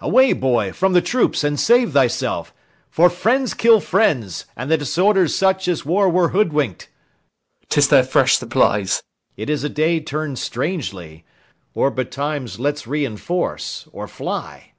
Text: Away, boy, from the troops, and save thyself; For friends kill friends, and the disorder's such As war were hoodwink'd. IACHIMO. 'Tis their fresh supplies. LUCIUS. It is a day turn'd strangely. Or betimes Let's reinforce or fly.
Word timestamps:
Away, 0.00 0.32
boy, 0.32 0.72
from 0.72 0.94
the 0.94 1.02
troops, 1.02 1.44
and 1.44 1.60
save 1.60 1.92
thyself; 1.92 2.54
For 2.88 3.10
friends 3.10 3.52
kill 3.52 3.80
friends, 3.80 4.46
and 4.56 4.70
the 4.70 4.78
disorder's 4.78 5.34
such 5.36 5.68
As 5.68 5.84
war 5.84 6.08
were 6.08 6.30
hoodwink'd. 6.30 6.88
IACHIMO. 7.64 7.68
'Tis 7.68 7.88
their 7.88 8.02
fresh 8.02 8.38
supplies. 8.38 9.02
LUCIUS. 9.02 9.02
It 9.36 9.50
is 9.50 9.62
a 9.62 9.68
day 9.68 10.00
turn'd 10.00 10.38
strangely. 10.38 11.26
Or 11.74 11.90
betimes 11.90 12.58
Let's 12.58 12.86
reinforce 12.86 13.86
or 13.92 14.08
fly. 14.08 14.72